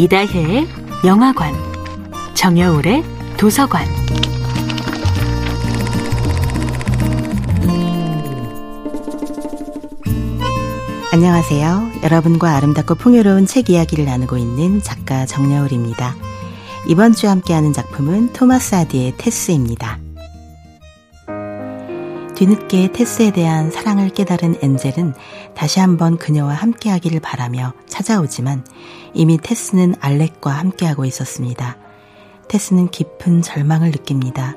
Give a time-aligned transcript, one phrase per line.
[0.00, 0.66] 이다혜의
[1.04, 1.52] 영화관,
[2.32, 3.04] 정여울의
[3.36, 3.84] 도서관.
[11.12, 11.90] 안녕하세요.
[12.02, 16.16] 여러분과 아름답고 풍요로운 책 이야기를 나누고 있는 작가 정여울입니다.
[16.86, 19.98] 이번 주 함께하는 작품은 토마스 아디의 테스입니다.
[22.40, 25.12] 뒤늦게 테스에 대한 사랑을 깨달은 엔젤은
[25.54, 28.64] 다시 한번 그녀와 함께하기를 바라며 찾아오지만
[29.12, 31.76] 이미 테스는 알렉과 함께하고 있었습니다.
[32.48, 34.56] 테스는 깊은 절망을 느낍니다.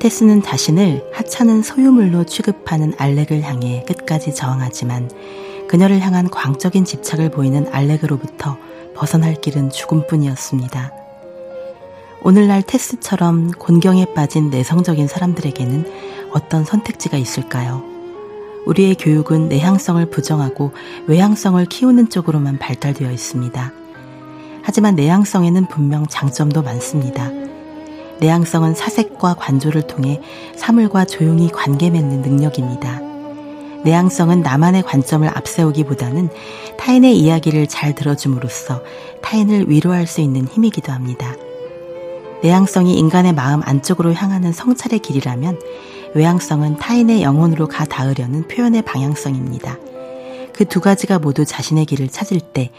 [0.00, 5.08] 테스는 자신을 하찮은 소유물로 취급하는 알렉을 향해 끝까지 저항하지만
[5.68, 8.58] 그녀를 향한 광적인 집착을 보이는 알렉으로부터
[8.96, 10.92] 벗어날 길은 죽음뿐이었습니다.
[12.24, 17.82] 오늘날 테스처럼 곤경에 빠진 내성적인 사람들에게는 어떤 선택지가 있을까요?
[18.66, 20.72] 우리의 교육은 내향성을 부정하고
[21.06, 23.72] 외향성을 키우는 쪽으로만 발달되어 있습니다.
[24.62, 27.30] 하지만 내향성에는 분명 장점도 많습니다.
[28.20, 30.20] 내향성은 사색과 관조를 통해
[30.56, 33.00] 사물과 조용히 관계 맺는 능력입니다.
[33.84, 36.30] 내향성은 나만의 관점을 앞세우기보다는
[36.78, 38.82] 타인의 이야기를 잘 들어줌으로써
[39.20, 41.36] 타인을 위로할 수 있는 힘이기도 합니다.
[42.42, 45.58] 내향성이 인간의 마음 안쪽으로 향하는 성찰의 길이라면
[46.14, 49.78] 외향성은 타인의 영혼으로 가 닿으려는 표현의 방향성입니다.
[50.54, 52.70] 그 두 가지가 모두 자신의 길을 찾을 때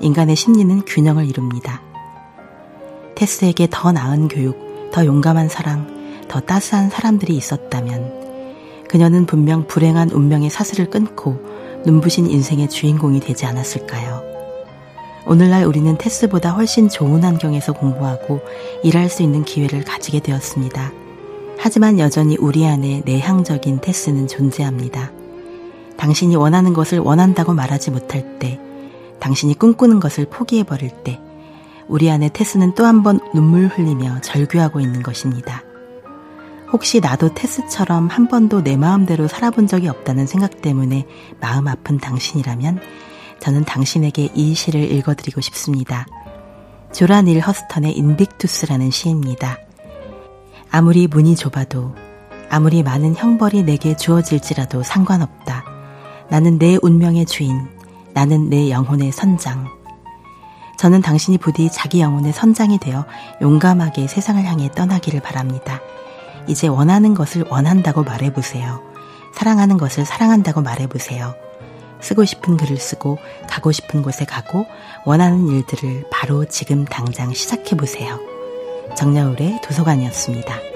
[0.00, 1.80] 인간의 심리는 균형을 이룹니다.
[3.14, 8.22] 테스에게 더 나은 교육, 더 용감한 사랑, 더 따스한 사람들이 있었다면
[8.88, 11.40] 그녀는 분명 불행한 운명의 사슬을 끊고
[11.86, 14.22] 눈부신 인생의 주인공이 되지 않았을까요?
[15.26, 18.40] 오늘날 우리는 테스보다 훨씬 좋은 환경에서 공부하고
[18.82, 21.01] 일할 수 있는 기회를 가지게 되었습니다.
[21.64, 25.12] 하지만 여전히 우리 안에 내향적인 테스는 존재합니다.
[25.96, 28.58] 당신이 원하는 것을 원한다고 말하지 못할 때,
[29.20, 31.20] 당신이 꿈꾸는 것을 포기해버릴 때,
[31.86, 35.62] 우리 안에 테스는 또 한 번 눈물 흘리며 절규하고 있는 것입니다.
[36.72, 41.06] 혹시 나도 테스처럼 한 번도 내 마음대로 살아본 적이 없다는 생각 때문에
[41.40, 42.80] 마음 아픈 당신이라면
[43.38, 46.08] 저는 당신에게 이 시를 읽어드리고 싶습니다.
[46.92, 49.58] 조란 일 허스턴의 인빅투스라는 시입니다.
[50.74, 51.94] 아무리 문이 좁아도
[52.48, 55.64] 아무리 많은 형벌이 내게 주어질지라도 상관없다.
[56.30, 57.68] 나는 내 운명의 주인.
[58.14, 59.68] 나는 내 영혼의 선장.
[60.78, 63.04] 저는 당신이 부디 자기 영혼의 선장이 되어
[63.42, 65.78] 용감하게 세상을 향해 떠나기를 바랍니다.
[66.46, 68.82] 이제 원하는 것을 원한다고 말해보세요.
[69.34, 71.34] 사랑하는 것을 사랑한다고 말해보세요.
[72.00, 74.64] 쓰고 싶은 글을 쓰고 가고 싶은 곳에 가고
[75.04, 78.31] 원하는 일들을 바로 지금 당장 시작해보세요.
[78.96, 80.71] 정여울의 도서관이었습니다.